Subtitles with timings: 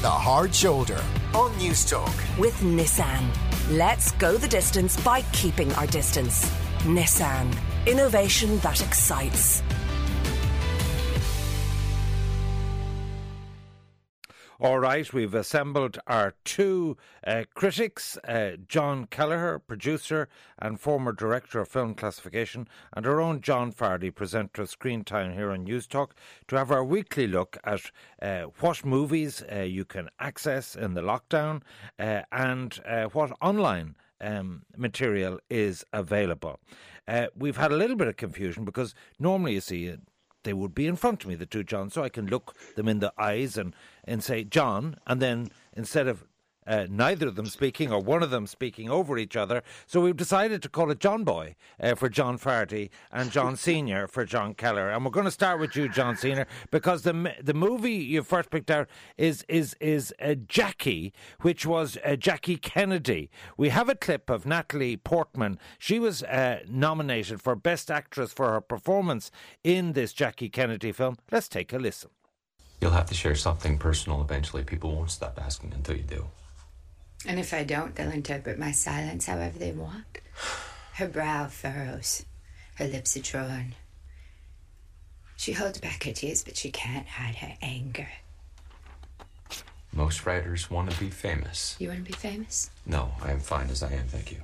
[0.00, 1.02] The Hard Shoulder
[1.34, 2.14] on News Talk.
[2.38, 3.20] With Nissan.
[3.76, 6.48] Let's go the distance by keeping our distance.
[6.84, 7.52] Nissan.
[7.84, 9.60] Innovation that excites.
[14.60, 20.28] All right, we've assembled our two uh, critics, uh, John Kelleher, producer
[20.58, 25.34] and former director of film classification, and our own John Fardy, presenter of Screen Time
[25.34, 26.16] here on News Talk,
[26.48, 31.02] to have our weekly look at uh, what movies uh, you can access in the
[31.02, 31.62] lockdown
[32.00, 36.58] uh, and uh, what online um, material is available.
[37.36, 39.96] we've had a little bit of confusion because normally you see
[40.44, 42.88] they would be in front of me, the two Johns, so I can look them
[42.88, 43.74] in the eyes and,
[44.04, 46.24] and say, John, and then instead of
[46.68, 49.62] uh, neither of them speaking or one of them speaking over each other.
[49.86, 54.06] So we've decided to call it John Boy uh, for John Fardy and John Senior
[54.06, 54.90] for John Kelleher.
[54.90, 58.50] And we're going to start with you, John Senior, because the the movie you first
[58.50, 63.30] picked out is is is uh, Jackie, which was uh, Jackie Kennedy.
[63.56, 65.58] We have a clip of Natalie Portman.
[65.78, 69.30] She was uh, nominated for Best Actress for her performance
[69.64, 71.16] in this Jackie Kennedy film.
[71.30, 72.10] Let's take a listen.
[72.80, 74.62] You'll have to share something personal eventually.
[74.62, 76.26] People won't stop asking until you do.
[77.26, 80.20] And if I don't, they'll interpret my silence however they want.
[80.94, 82.24] Her brow furrows,
[82.76, 83.74] her lips are drawn.
[85.36, 88.08] She holds back her tears, but she can't hide her anger.
[89.92, 91.76] Most writers want to be famous.
[91.78, 92.70] You want to be famous?
[92.84, 94.38] No, I am fine as I am, thank you.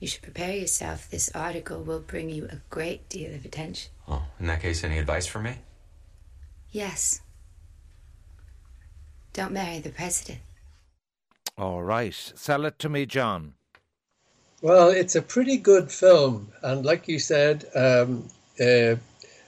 [0.00, 1.08] You should prepare yourself.
[1.10, 3.90] This article will bring you a great deal of attention.
[4.08, 5.56] Oh, in that case, any advice for me?
[6.70, 7.20] Yes.
[9.32, 10.40] Don't marry the president.
[11.56, 12.14] All right.
[12.34, 13.54] Sell it to me, John.
[14.60, 16.50] Well, it's a pretty good film.
[16.62, 18.28] And like you said, um,
[18.60, 18.96] uh,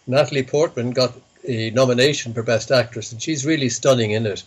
[0.07, 1.15] Natalie Portman got
[1.49, 4.43] a nomination for Best Actress, and she's really stunning in it.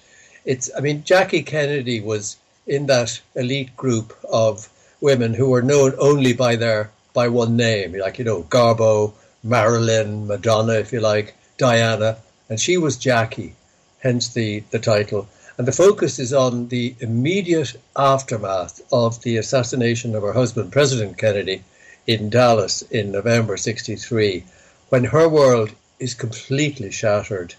[0.45, 4.69] It's, I mean, Jackie Kennedy was in that elite group of
[5.01, 9.13] women who were known only by their by one name, like you know Garbo,
[9.43, 12.17] Marilyn, Madonna, if you like, Diana,
[12.47, 13.55] and she was Jackie,
[13.99, 15.27] hence the the title.
[15.59, 21.17] And the focus is on the immediate aftermath of the assassination of her husband, President
[21.17, 21.65] Kennedy,
[22.07, 24.45] in Dallas in November 63,
[24.87, 27.55] when her world is completely shattered.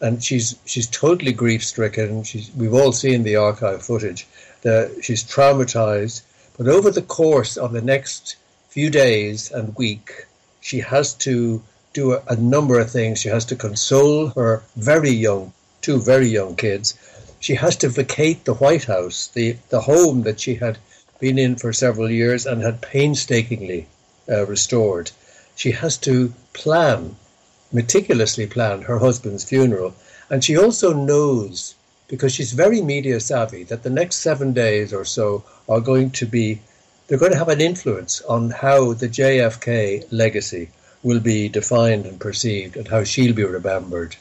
[0.00, 2.24] And she's she's totally grief stricken.
[2.56, 4.26] We've all seen the archive footage.
[4.62, 6.22] The, she's traumatized.
[6.56, 8.36] But over the course of the next
[8.70, 10.24] few days and week,
[10.62, 11.62] she has to
[11.92, 13.20] do a, a number of things.
[13.20, 16.94] She has to console her very young, two very young kids
[17.44, 20.78] she has to vacate the White House, the, the home that she had
[21.20, 23.86] been in for several years and had painstakingly
[24.30, 25.10] uh, restored.
[25.54, 27.16] She has to plan,
[27.70, 29.94] meticulously plan her husband's funeral.
[30.30, 31.74] And she also knows,
[32.08, 36.24] because she's very media savvy, that the next seven days or so are going to
[36.24, 36.62] be,
[37.06, 40.70] they're going to have an influence on how the JFK legacy
[41.02, 44.16] will be defined and perceived and how she'll be remembered.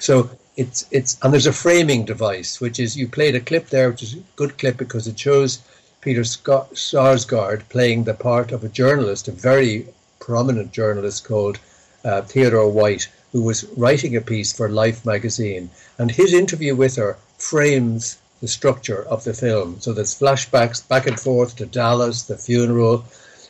[0.00, 3.90] So it's it's and there's a framing device which is you played a clip there
[3.90, 5.60] which is a good clip because it shows
[6.02, 9.86] Peter Scott, Sarsgaard playing the part of a journalist, a very
[10.18, 11.60] prominent journalist called
[12.04, 16.96] uh, Theodore White, who was writing a piece for Life magazine, and his interview with
[16.96, 19.76] her frames the structure of the film.
[19.78, 23.04] So there's flashbacks back and forth to Dallas, the funeral,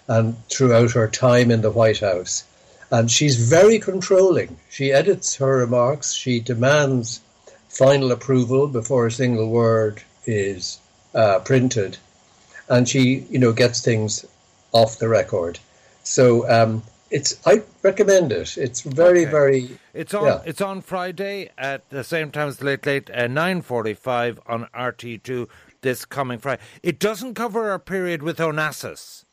[0.06, 2.44] and throughout her time in the White House.
[2.92, 4.58] And she's very controlling.
[4.70, 6.12] She edits her remarks.
[6.12, 7.20] She demands
[7.68, 10.78] final approval before a single word is
[11.14, 11.96] uh, printed.
[12.68, 14.24] And she, you know, gets things
[14.72, 15.58] off the record.
[16.04, 18.58] So um, it's I recommend it.
[18.58, 19.30] It's very, okay.
[19.30, 19.78] very.
[19.94, 20.26] It's on.
[20.26, 20.42] Yeah.
[20.44, 25.24] It's on Friday at the same time as Late Late at nine forty-five on RT
[25.24, 25.48] two
[25.82, 26.62] this coming Friday.
[26.82, 29.24] It doesn't cover our period with Onassis.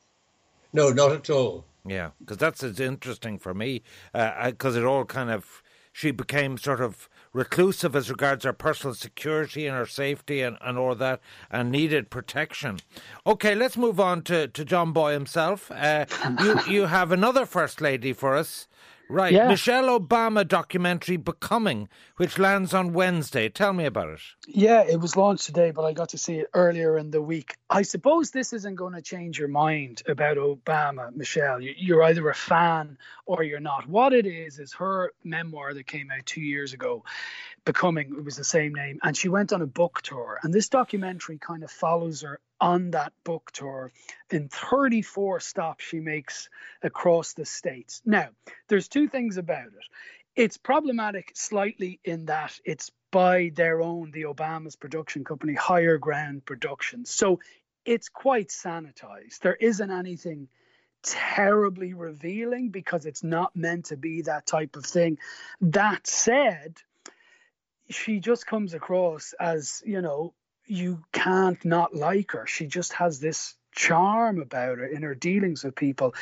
[0.74, 1.66] No, not at all.
[1.90, 3.82] Yeah, because that's it's interesting for me
[4.14, 8.94] because uh, it all kind of she became sort of reclusive as regards her personal
[8.94, 11.20] security and her safety and, and all that
[11.50, 12.78] and needed protection.
[13.26, 15.72] Okay, let's move on to, to John Boy himself.
[15.72, 16.06] Uh,
[16.40, 18.68] you you have another first lady for us.
[19.12, 19.48] Right, yeah.
[19.48, 23.50] Michelle Obama documentary Becoming, which lands on Wednesday.
[23.50, 24.20] Tell me about it.
[24.48, 27.56] Yeah, it was launched today, but I got to see it earlier in the week.
[27.72, 31.60] I suppose this isn't going to change your mind about Obama, Michelle.
[31.60, 33.90] You're either a fan or you're not.
[33.90, 37.04] What it is is her memoir that came out two years ago
[37.72, 40.70] becoming it was the same name and she went on a book tour and this
[40.70, 43.92] documentary kind of follows her on that book tour
[44.32, 46.50] in 34 stops she makes
[46.82, 48.30] across the states now
[48.68, 49.86] there's two things about it
[50.36, 56.46] it's problematic slightly in that it's by their own, the Obama's production company, Higher Ground
[56.46, 57.10] Productions.
[57.10, 57.40] So
[57.86, 59.40] it's quite sanitized.
[59.40, 60.48] There isn't anything
[61.02, 65.18] terribly revealing because it's not meant to be that type of thing.
[65.62, 66.76] That said,
[67.90, 70.34] she just comes across as, you know,
[70.66, 72.46] you can't not like her.
[72.46, 76.14] She just has this charm about her in her dealings with people.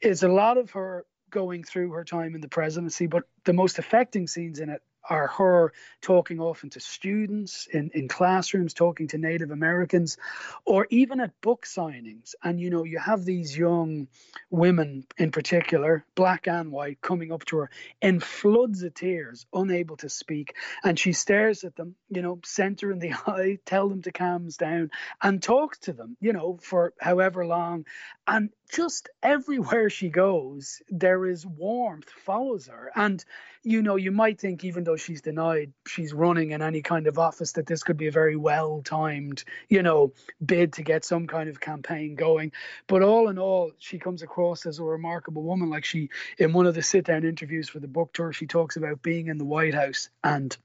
[0.00, 3.78] It's a lot of her going through her time in the presidency, but the most
[3.78, 9.18] affecting scenes in it are her talking often to students in, in classrooms, talking to
[9.18, 10.16] Native Americans,
[10.64, 12.34] or even at book signings.
[12.42, 14.08] And you know, you have these young
[14.50, 17.70] women in particular, black and white, coming up to her
[18.00, 20.54] in floods of tears, unable to speak.
[20.84, 24.48] And she stares at them, you know, center in the eye, tell them to calm
[24.58, 24.90] down,
[25.22, 27.84] and talks to them, you know, for however long.
[28.26, 32.90] And just everywhere she goes, there is warmth follows her.
[32.94, 33.24] And,
[33.62, 37.18] you know, you might think, even though she's denied she's running in any kind of
[37.18, 40.12] office, that this could be a very well timed, you know,
[40.44, 42.52] bid to get some kind of campaign going.
[42.86, 45.70] But all in all, she comes across as a remarkable woman.
[45.70, 48.76] Like she, in one of the sit down interviews for the book tour, she talks
[48.76, 50.56] about being in the White House and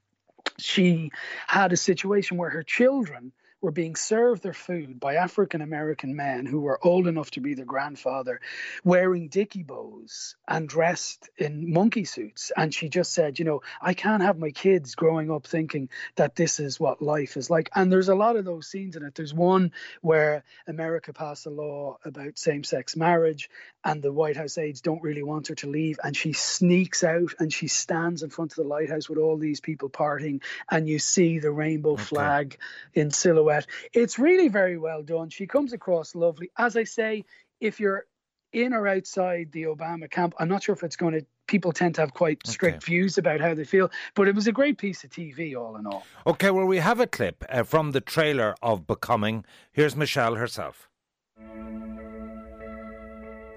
[0.58, 1.12] she
[1.48, 3.32] had a situation where her children
[3.64, 7.54] were being served their food by African American men who were old enough to be
[7.54, 8.42] their grandfather,
[8.84, 12.52] wearing dicky bows and dressed in monkey suits.
[12.58, 15.88] And she just said, you know, I can't have my kids growing up thinking
[16.18, 17.70] that this is what life is like.
[17.74, 19.16] And there's a lot of those scenes in it.
[19.16, 19.72] There's one
[20.02, 23.50] where America passed a law about same sex marriage,
[23.86, 26.00] and the White House aides don't really want her to leave.
[26.04, 29.38] And she sneaks out and she stands in front of the White House with all
[29.38, 32.04] these people partying, and you see the rainbow okay.
[32.04, 32.58] flag
[32.94, 33.53] in silhouette.
[33.94, 35.30] It's really very well done.
[35.30, 36.52] She comes across lovely.
[36.58, 37.26] As I say,
[37.60, 38.06] if you're
[38.52, 41.26] in or outside the Obama camp, I'm not sure if it's going to.
[41.46, 42.86] People tend to have quite strict okay.
[42.86, 45.86] views about how they feel, but it was a great piece of TV, all in
[45.86, 46.06] all.
[46.26, 49.44] Okay, well, we have a clip uh, from the trailer of Becoming.
[49.74, 50.90] Here's Michelle herself.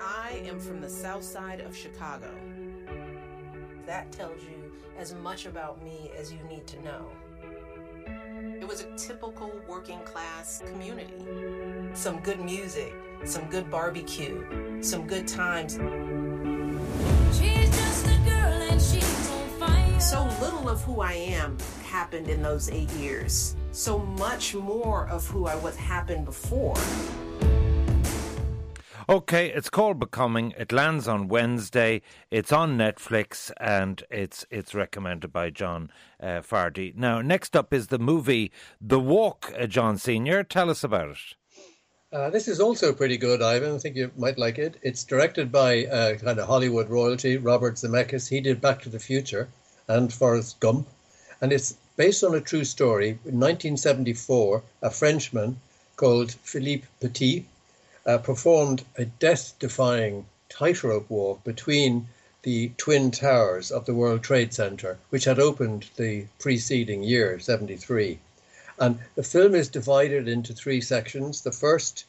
[0.03, 2.29] I am from the south side of Chicago.
[3.87, 7.09] That tells you as much about me as you need to know.
[8.61, 11.15] It was a typical working class community.
[11.95, 12.95] Some good music,
[13.25, 15.79] some good barbecue, some good times.
[19.99, 23.57] So little of who I am happened in those eight years.
[23.73, 26.77] So much more of who I was happened before.
[29.09, 30.53] Okay, it's called Becoming.
[30.59, 32.03] It lands on Wednesday.
[32.33, 36.93] It's on Netflix and it's it's recommended by John uh, Fardy.
[36.97, 38.51] Now, next up is the movie
[38.81, 40.43] The Walk, uh, John Senior.
[40.43, 41.19] Tell us about it.
[42.13, 43.77] Uh, this is also pretty good, Ivan.
[43.77, 44.77] I think you might like it.
[44.83, 48.29] It's directed by uh, kind of Hollywood royalty, Robert Zemeckis.
[48.29, 49.49] He did Back to the Future
[49.87, 50.89] and Forrest Gump.
[51.41, 53.11] And it's based on a true story.
[53.25, 55.61] In 1974, a Frenchman
[55.95, 57.47] called Philippe Petit
[58.07, 62.07] uh, performed a death defying tightrope walk between
[62.43, 68.21] the twin towers of the World Trade Center, which had opened the preceding year, 73.
[68.79, 71.41] And the film is divided into three sections.
[71.41, 72.05] The first,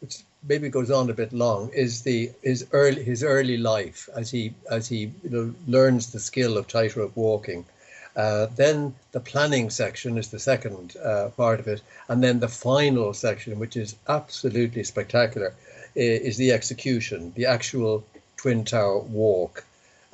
[0.00, 4.30] which maybe goes on a bit long, is the his early his early life as
[4.30, 7.64] he as he you know, learns the skill of tightrope walking.
[8.14, 12.48] Uh, then the planning section is the second uh, part of it, and then the
[12.48, 15.54] final section, which is absolutely spectacular,
[15.94, 18.04] is the execution, the actual
[18.36, 19.64] Twin Tower walk.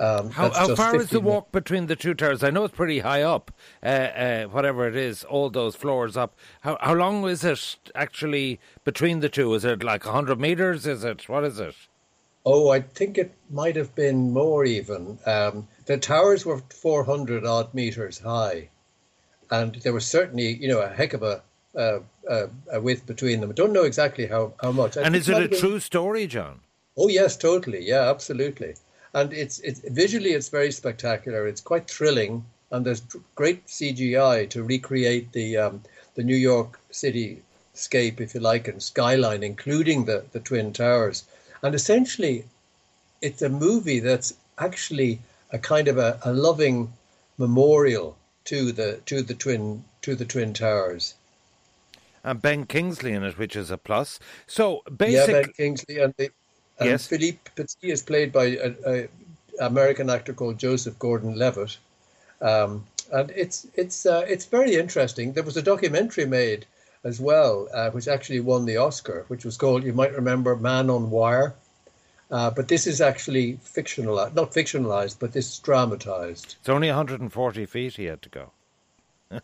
[0.00, 2.45] Um, how, how far is the walk between the two towers?
[2.45, 3.50] I know it's pretty high up,
[3.83, 6.37] uh, uh, whatever it is, all those floors up.
[6.61, 9.52] How how long is it actually between the two?
[9.55, 10.87] Is it like hundred meters?
[10.87, 11.75] Is it what is it?
[12.45, 15.18] Oh, I think it might have been more even.
[15.26, 18.68] Um, the towers were 400 odd meters high,
[19.50, 21.42] and there was certainly, you know, a heck of a,
[21.75, 23.50] uh, uh, a width between them.
[23.50, 24.97] I don't know exactly how, how much.
[24.97, 25.59] I and is it a been...
[25.59, 26.61] true story, John?
[26.97, 27.85] Oh yes, totally.
[27.87, 28.75] Yeah, absolutely.
[29.14, 31.47] And it's it's visually it's very spectacular.
[31.47, 33.02] It's quite thrilling, and there's
[33.37, 35.83] great CGI to recreate the um,
[36.16, 37.42] the New York City
[37.73, 41.25] scape, if you like, and skyline, including the the twin towers.
[41.62, 42.45] And essentially,
[43.21, 46.93] it's a movie that's actually a kind of a, a loving
[47.37, 51.15] memorial to the to the twin to the twin towers.
[52.25, 54.19] And Ben Kingsley in it, which is a plus.
[54.47, 56.31] So basically, yeah, Ben Kingsley and, the,
[56.79, 57.07] and yes.
[57.07, 59.09] Philippe Petit is played by an
[59.61, 61.79] American actor called Joseph Gordon-Levitt,
[62.41, 65.33] um, and it's it's uh, it's very interesting.
[65.33, 66.67] There was a documentary made
[67.05, 70.90] as well, uh, which actually won the Oscar, which was called you might remember Man
[70.90, 71.55] on Wire.
[72.31, 76.57] Uh, but this is actually fictionalized, not fictionalized, but this is dramatized.
[76.61, 78.50] It's only 140 feet he had to go.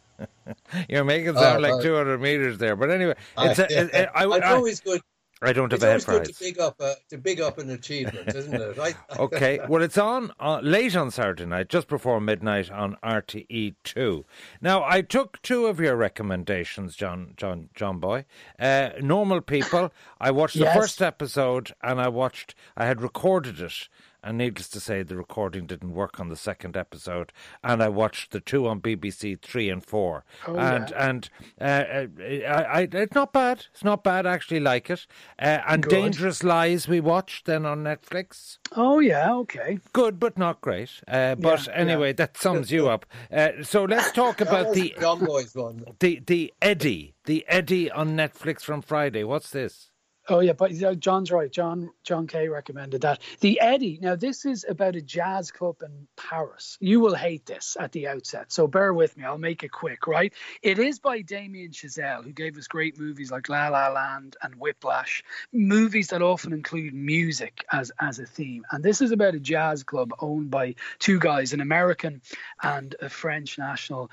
[0.89, 3.95] You're making it sound oh, like 200 meters there, but anyway, it's I, a, it,
[3.95, 5.01] it, I, it's always good.
[5.45, 7.71] I don't have it's a head for to big up a, to big up an
[7.71, 8.77] achievement, isn't it?
[8.77, 8.97] Right?
[9.19, 9.61] okay.
[9.69, 14.25] Well, it's on uh, late on Saturday night, just before midnight on RTE two.
[14.61, 18.25] Now, I took two of your recommendations, John, John, John Boy.
[18.59, 19.93] Uh, Normal People.
[20.21, 20.77] I watched the yes.
[20.77, 22.55] first episode, and I watched.
[22.77, 23.89] I had recorded it
[24.25, 27.33] and needless to say, the recording didn't work on the second episode.
[27.63, 31.09] And I watched the two on BBC Three and Four, oh, and yeah.
[31.09, 33.67] and uh, uh, I, I, it's not bad.
[33.73, 34.27] It's not bad.
[34.27, 35.07] I actually like it.
[35.39, 35.91] Uh, and Good.
[35.91, 38.59] Dangerous Lies we watched then on Netflix.
[38.73, 39.79] Oh yeah, okay.
[39.93, 40.91] Good, but not great.
[41.07, 42.15] Uh, but yeah, anyway, yeah.
[42.15, 43.07] that sums you up.
[43.31, 45.85] Uh, so let's talk about the John Boy's one.
[45.99, 49.25] The the Eddie, the Eddie on Netflix from Friday.
[49.25, 49.91] What's this?
[50.27, 51.53] Oh yeah, but John's right.
[51.53, 53.21] John John Kay recommended that.
[53.41, 53.99] The Eddie.
[54.01, 56.79] Now this is about a jazz club in Paris.
[56.81, 59.25] You will hate this at the outset, so bear with me.
[59.25, 60.07] I'll make it quick.
[60.07, 60.33] Right?
[60.63, 64.55] It is by Damien Chazelle, who gave us great movies like La La Land and
[64.55, 68.65] Whiplash, movies that often include music as as a theme.
[68.71, 72.23] And this is about a jazz club owned by two guys, an American
[72.63, 74.11] and a French national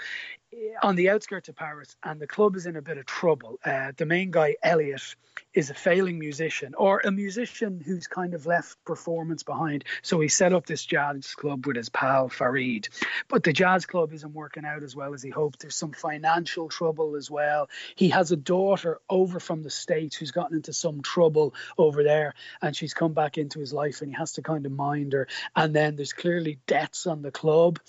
[0.82, 3.60] on the outskirts of Paris, and the club is in a bit of trouble.
[3.64, 5.16] Uh, the main guy, Elliot,
[5.54, 9.86] is a failing musician or a musician who's kind of left performance behind.
[10.02, 12.90] So he set up this jazz club with his pal Farid.
[13.28, 15.62] But the jazz club isn't working out as well as he hoped.
[15.62, 17.70] There's some financial trouble as well.
[17.96, 22.34] He has a daughter over from the States who's gotten into some trouble over there,
[22.62, 25.28] and she's come back into his life, and he has to kind of mind her.
[25.56, 27.80] And then there's clearly debts on the club.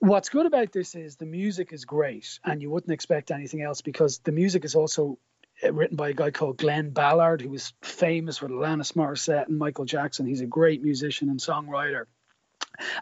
[0.00, 3.82] What's good about this is the music is great, and you wouldn't expect anything else
[3.82, 5.18] because the music is also
[5.62, 9.58] uh, written by a guy called Glen Ballard, who was famous with Alanis Morissette and
[9.58, 10.24] Michael Jackson.
[10.24, 12.06] He's a great musician and songwriter.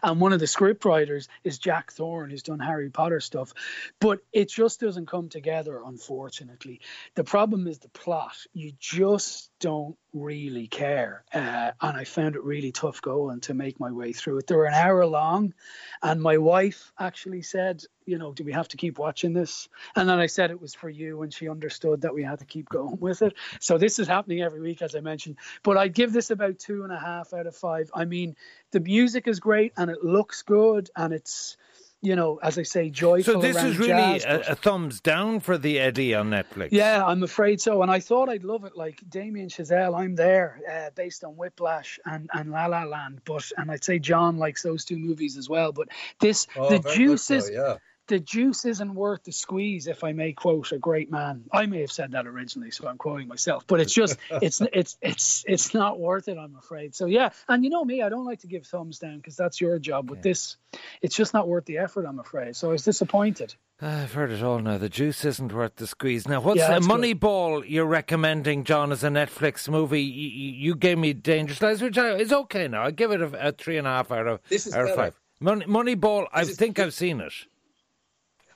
[0.03, 3.53] And one of the script writers is Jack Thorne, who's done Harry Potter stuff.
[4.01, 6.81] But it just doesn't come together, unfortunately.
[7.15, 8.35] The problem is the plot.
[8.53, 11.23] You just don't really care.
[11.33, 14.47] Uh, and I found it really tough going to make my way through it.
[14.47, 15.53] They were an hour long,
[16.01, 19.69] and my wife actually said, you know, do we have to keep watching this?
[19.95, 22.45] And then I said it was for you, and she understood that we had to
[22.45, 23.33] keep going with it.
[23.59, 25.37] So this is happening every week, as I mentioned.
[25.63, 27.91] But I'd give this about two and a half out of five.
[27.93, 28.35] I mean,
[28.71, 31.57] the music is great, and it looks good, and it's
[32.01, 33.33] you know, as I say, joyful.
[33.33, 33.89] So this is really
[34.19, 36.69] jazz, a, a, thumbs down for the Eddie on Netflix.
[36.71, 37.81] Yeah, I'm afraid so.
[37.81, 39.99] And I thought I'd love it, like Damien Chazelle.
[39.99, 43.21] I'm there, uh, based on Whiplash and, and La La Land.
[43.25, 45.73] But and I'd say John likes those two movies as well.
[45.73, 45.89] But
[46.19, 47.77] this, oh, the juices, so, yeah
[48.09, 51.79] the juice isn't worth the squeeze if i may quote a great man i may
[51.81, 55.73] have said that originally so i'm quoting myself but it's just it's it's it's it's
[55.73, 58.47] not worth it i'm afraid so yeah and you know me i don't like to
[58.47, 60.23] give thumbs down because that's your job but yeah.
[60.23, 60.57] this
[61.01, 64.43] it's just not worth the effort i'm afraid so i was disappointed I've heard it
[64.43, 64.77] all now.
[64.77, 66.27] The juice isn't worth the squeeze.
[66.27, 70.01] Now, what's yeah, Moneyball you're recommending, John, as a Netflix movie?
[70.01, 72.83] You, you gave me Dangerous Lies, which I, is okay now.
[72.83, 74.41] I give it a, a, three and a half out of,
[74.73, 75.17] out of five.
[75.39, 77.31] Money, Moneyball, I think I've seen it.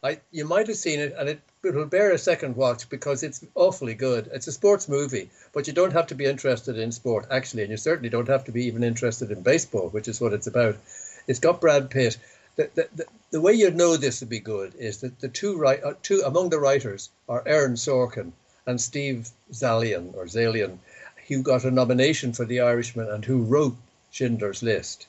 [0.04, 3.24] I, you might have seen it, and it, it will bear a second watch because
[3.24, 4.30] it's awfully good.
[4.34, 7.72] It's a sports movie, but you don't have to be interested in sport, actually, and
[7.72, 10.76] you certainly don't have to be even interested in baseball, which is what it's about.
[11.26, 12.18] It's got Brad Pitt.
[12.58, 15.58] The, the, the, the way you know this would be good is that the two,
[15.58, 18.34] right, uh, two among the writers are Aaron Sorkin
[18.66, 20.80] and Steve Zaillian, or Zaillian,
[21.30, 23.78] who got a nomination for The Irishman and who wrote
[24.12, 25.08] Schindler's List.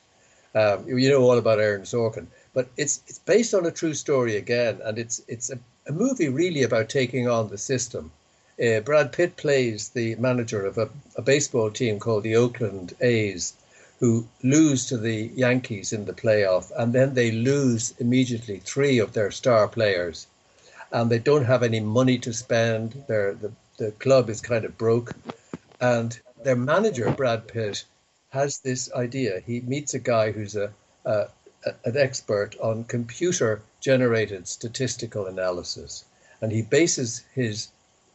[0.55, 2.27] Um, you know all about Aaron Sorkin.
[2.55, 6.29] But it's it's based on a true story again, and it's it's a, a movie
[6.29, 8.11] really about taking on the system.
[8.57, 13.53] Uh, Brad Pitt plays the manager of a, a baseball team called the Oakland A's,
[13.99, 19.11] who lose to the Yankees in the playoff, and then they lose immediately three of
[19.11, 20.25] their star players,
[20.93, 23.03] and they don't have any money to spend.
[23.07, 25.11] Their the, the club is kind of broke,
[25.81, 27.83] and their manager Brad Pitt
[28.29, 29.41] has this idea.
[29.45, 30.71] He meets a guy who's a,
[31.03, 31.27] a
[31.65, 36.05] an expert on computer generated statistical analysis,
[36.41, 37.69] and he bases his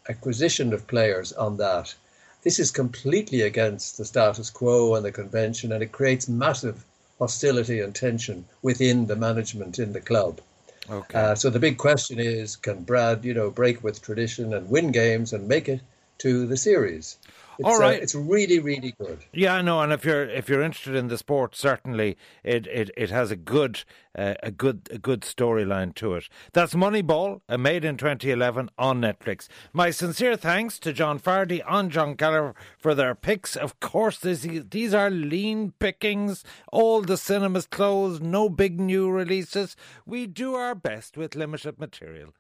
[0.09, 1.95] acquisition of players on that.
[2.43, 6.85] This is completely against the status quo and the convention, and it creates massive
[7.19, 10.41] hostility and tension within the management in the club.
[10.89, 11.19] Okay.
[11.19, 14.91] Uh, so the big question is, can Brad, you know, break with tradition and win
[14.91, 15.81] games and make it
[16.19, 17.17] to the series?
[17.61, 18.01] It's, All right.
[18.01, 19.19] Uh, it's really, really good.
[19.35, 19.83] Yeah, I know.
[19.83, 23.37] And if you're if you're interested in the sport, certainly it it, it has a
[23.37, 23.85] good
[24.17, 26.31] uh, a good a good storyline to it.
[26.55, 29.49] That's Moneyball, uh, made in 2011 on Netflix.
[29.75, 33.57] My sincere thanks to John Fardy and John Kelleher for their picks.
[33.57, 36.43] Of course, this, these are lean pickings.
[36.73, 38.23] All the cinemas closed.
[38.23, 39.77] No big new releases.
[40.07, 42.31] We do our best with limited material.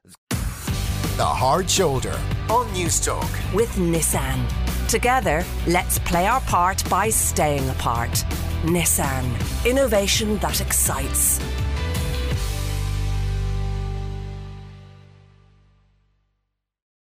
[1.20, 3.28] The Hard Shoulder on News Talk.
[3.52, 4.40] with Nissan.
[4.88, 8.24] Together, let's play our part by staying apart.
[8.62, 9.26] Nissan.
[9.66, 11.38] Innovation that excites.